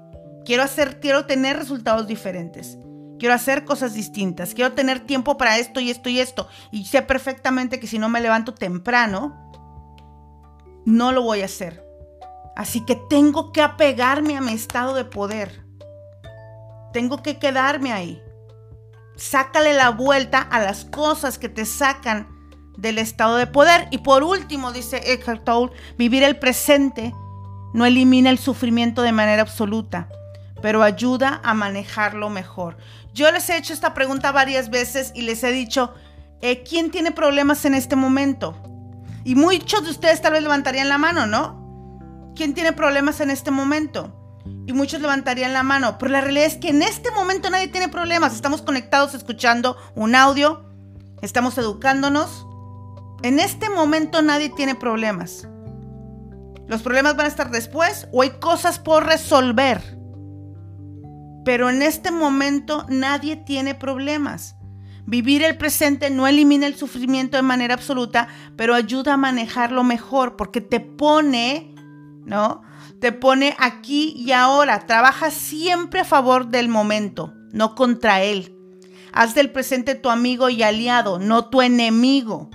quiero 0.45 0.62
hacer, 0.62 1.01
quiero 1.01 1.27
tener 1.27 1.59
resultados 1.59 2.07
diferentes. 2.07 2.79
Quiero 3.21 3.35
hacer 3.35 3.67
cosas 3.67 3.93
distintas. 3.93 4.55
Quiero 4.55 4.73
tener 4.73 5.01
tiempo 5.01 5.37
para 5.37 5.59
esto 5.59 5.79
y 5.79 5.91
esto 5.91 6.09
y 6.09 6.21
esto. 6.21 6.49
Y 6.73 6.87
sé 6.87 7.03
perfectamente 7.03 7.79
que 7.79 7.87
si 7.87 7.99
no 7.99 8.09
me 8.09 8.23
levanto 8.23 8.55
temprano, 8.55 9.53
no 10.87 11.13
lo 11.13 11.23
voy 11.23 11.43
a 11.43 11.45
hacer. 11.45 11.85
Así 12.57 12.81
que 12.81 12.97
tengo 13.11 13.53
que 13.53 13.61
apegarme 13.61 14.39
a 14.39 14.41
mi 14.41 14.53
estado 14.53 14.95
de 14.95 15.05
poder. 15.05 15.63
Tengo 16.95 17.23
que 17.23 17.39
quedarme 17.39 17.93
ahí. 17.93 18.23
Sácale 19.17 19.75
la 19.75 19.91
vuelta 19.91 20.41
a 20.41 20.59
las 20.59 20.87
cosas 20.87 21.37
que 21.37 21.51
te 21.51 21.67
sacan 21.67 22.27
del 22.79 22.97
estado 22.97 23.37
de 23.37 23.47
poder. 23.47 23.87
Y 23.91 23.99
por 23.99 24.23
último, 24.23 24.73
dice 24.73 25.13
Eckhart 25.13 25.45
Tolle, 25.45 25.75
vivir 25.99 26.23
el 26.23 26.39
presente 26.39 27.13
no 27.75 27.85
elimina 27.85 28.31
el 28.31 28.39
sufrimiento 28.39 29.03
de 29.03 29.13
manera 29.13 29.43
absoluta, 29.43 30.09
pero 30.62 30.83
ayuda 30.83 31.40
a 31.42 31.55
manejarlo 31.55 32.31
mejor. 32.31 32.77
Yo 33.12 33.31
les 33.33 33.49
he 33.51 33.57
hecho 33.57 33.73
esta 33.73 33.94
pregunta 33.94 34.33
varias 34.33 34.70
veces 34.70 35.12
y 35.14 35.23
les 35.23 35.42
he 35.42 35.53
dicho, 35.53 35.94
eh, 36.40 36.62
¿quién 36.62 36.90
tiene 36.90 37.12
problemas 37.12 37.64
en 37.64 37.75
este 37.75 37.96
momento? 37.96 38.57
Y 39.25 39.35
muchos 39.35 39.85
de 39.85 39.90
ustedes 39.90 40.23
tal 40.23 40.33
vez 40.33 40.42
levantarían 40.42 40.88
la 40.88 40.99
mano, 40.99 41.27
¿no? 41.27 42.33
¿Quién 42.35 42.55
tiene 42.55 42.73
problemas 42.73 43.20
en 43.20 43.31
este 43.31 43.51
momento? 43.51 44.16
Y 44.66 44.73
muchos 44.73 45.01
levantarían 45.01 45.53
la 45.53 45.62
mano, 45.62 45.99
pero 45.99 46.12
la 46.12 46.20
realidad 46.20 46.46
es 46.46 46.57
que 46.57 46.70
en 46.70 46.83
este 46.83 47.11
momento 47.11 47.51
nadie 47.51 47.68
tiene 47.68 47.88
problemas. 47.88 48.35
Estamos 48.35 48.62
conectados 48.62 49.14
escuchando 49.14 49.77
un 49.94 50.14
audio, 50.14 50.64
estamos 51.20 51.59
educándonos. 51.59 52.46
En 53.23 53.38
este 53.38 53.68
momento 53.68 54.23
nadie 54.23 54.49
tiene 54.51 54.75
problemas. 54.75 55.46
Los 56.66 56.83
problemas 56.83 57.16
van 57.16 57.27
a 57.27 57.29
estar 57.29 57.51
después 57.51 58.09
o 58.12 58.23
hay 58.23 58.31
cosas 58.31 58.79
por 58.79 59.05
resolver. 59.05 60.00
Pero 61.44 61.70
en 61.70 61.83
este 61.83 62.11
momento 62.11 62.87
nadie 62.88 63.37
tiene 63.37 63.74
problemas. 63.74 64.57
Vivir 65.07 65.42
el 65.42 65.57
presente 65.57 66.11
no 66.11 66.26
elimina 66.26 66.66
el 66.66 66.76
sufrimiento 66.76 67.37
de 67.37 67.42
manera 67.42 67.74
absoluta, 67.74 68.29
pero 68.57 68.74
ayuda 68.74 69.14
a 69.14 69.16
manejarlo 69.16 69.83
mejor 69.83 70.37
porque 70.37 70.61
te 70.61 70.79
pone, 70.79 71.74
¿no? 72.24 72.62
Te 73.00 73.11
pone 73.12 73.57
aquí 73.59 74.12
y 74.16 74.33
ahora. 74.33 74.87
Trabaja 74.87 75.31
siempre 75.31 76.00
a 76.00 76.05
favor 76.05 76.48
del 76.48 76.68
momento, 76.68 77.33
no 77.53 77.74
contra 77.74 78.22
él. 78.22 78.55
Haz 79.12 79.35
del 79.35 79.50
presente 79.50 79.94
tu 79.94 80.11
amigo 80.11 80.48
y 80.50 80.62
aliado, 80.62 81.18
no 81.18 81.46
tu 81.46 81.62
enemigo. 81.62 82.50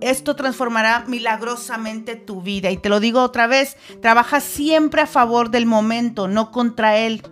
Esto 0.00 0.36
transformará 0.36 1.04
milagrosamente 1.06 2.16
tu 2.16 2.42
vida. 2.42 2.70
Y 2.70 2.76
te 2.76 2.88
lo 2.88 3.00
digo 3.00 3.22
otra 3.22 3.46
vez, 3.46 3.76
trabaja 4.00 4.40
siempre 4.40 5.02
a 5.02 5.06
favor 5.06 5.50
del 5.50 5.66
momento, 5.66 6.28
no 6.28 6.50
contra 6.50 6.96
él. 6.96 7.22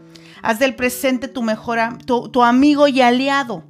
Haz 0.44 0.58
del 0.58 0.74
presente 0.76 1.26
tu 1.26 1.42
mejor 1.42 1.78
tu, 2.04 2.28
tu 2.28 2.44
amigo 2.44 2.86
y 2.86 3.00
aliado, 3.00 3.64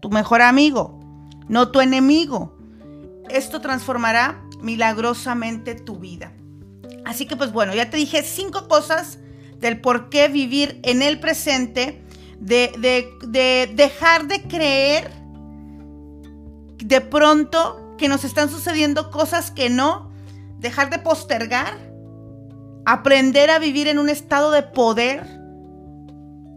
tu 0.00 0.08
mejor 0.08 0.40
amigo, 0.40 0.98
no 1.46 1.70
tu 1.70 1.82
enemigo. 1.82 2.56
Esto 3.28 3.60
transformará 3.60 4.42
milagrosamente 4.62 5.74
tu 5.74 5.98
vida. 5.98 6.32
Así 7.04 7.26
que 7.26 7.36
pues 7.36 7.52
bueno, 7.52 7.74
ya 7.74 7.90
te 7.90 7.98
dije 7.98 8.22
cinco 8.22 8.66
cosas 8.66 9.18
del 9.60 9.78
por 9.82 10.08
qué 10.08 10.28
vivir 10.28 10.80
en 10.84 11.02
el 11.02 11.20
presente, 11.20 12.02
de, 12.40 12.72
de, 13.28 13.70
dejar 13.74 14.26
de 14.26 14.42
creer 14.42 15.10
de 16.78 17.00
pronto 17.02 17.94
que 17.98 18.08
nos 18.08 18.24
están 18.24 18.48
sucediendo 18.48 19.10
cosas 19.10 19.50
que 19.50 19.68
no, 19.68 20.10
dejar 20.60 20.88
de 20.88 20.98
postergar, 20.98 21.76
aprender 22.86 23.50
a 23.50 23.58
vivir 23.58 23.86
en 23.86 23.98
un 23.98 24.08
estado 24.08 24.50
de 24.50 24.62
poder, 24.62 25.35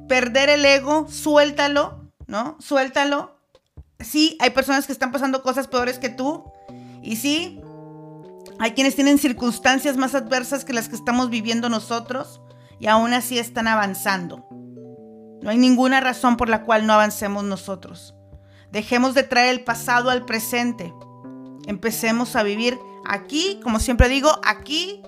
perder 0.10 0.50
el 0.50 0.65
ego, 0.65 1.08
suéltalo, 1.10 2.12
¿no? 2.28 2.58
Suéltalo. 2.60 3.39
Sí, 4.02 4.36
hay 4.41 4.50
personas 4.50 4.86
que 4.86 4.91
están 4.91 5.13
pasando 5.13 5.41
cosas 5.41 5.67
peores 5.67 6.00
que 6.00 6.10
tú. 6.10 6.43
Y 7.02 7.15
sí, 7.15 7.62
hay 8.60 8.72
quienes 8.72 8.95
tienen 8.95 9.17
circunstancias 9.17 9.95
más 9.95 10.15
adversas 10.15 10.65
que 10.65 10.74
las 10.74 10.89
que 10.89 10.95
estamos 10.95 11.30
viviendo 11.30 11.69
nosotros 11.69 12.41
y 12.80 12.88
aún 12.88 13.13
así 13.13 13.39
están 13.39 13.67
avanzando. 13.69 14.45
No 15.41 15.50
hay 15.50 15.58
ninguna 15.58 16.02
razón 16.02 16.36
por 16.36 16.50
la 16.50 16.63
cual 16.63 16.86
no 16.86 16.93
avancemos 16.93 17.45
nosotros. 17.45 18.15
Dejemos 18.72 19.13
de 19.13 19.24
traer 19.24 19.50
el 19.52 19.63
pasado 19.63 20.10
al 20.10 20.26
presente. 20.26 20.93
Empecemos 21.67 22.36
a 22.36 22.43
vivir 22.43 22.78
aquí, 23.06 23.60
como 23.63 23.80
siempre 23.80 24.10
digo, 24.10 24.30
aquí, 24.43 25.02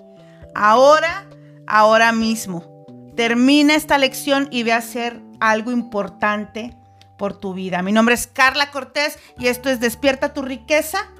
ahora, 0.54 1.28
ahora 1.66 2.12
mismo. 2.12 2.71
Termina 3.16 3.74
esta 3.74 3.98
lección 3.98 4.48
y 4.50 4.62
ve 4.62 4.72
a 4.72 4.78
hacer 4.78 5.20
algo 5.40 5.70
importante 5.70 6.76
por 7.18 7.38
tu 7.38 7.54
vida. 7.54 7.82
Mi 7.82 7.92
nombre 7.92 8.14
es 8.14 8.26
Carla 8.26 8.70
Cortés 8.70 9.18
y 9.38 9.48
esto 9.48 9.68
es 9.68 9.80
Despierta 9.80 10.32
tu 10.32 10.42
riqueza. 10.42 11.10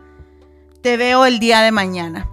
Te 0.82 0.96
veo 0.96 1.26
el 1.26 1.38
día 1.38 1.60
de 1.60 1.70
mañana. 1.70 2.28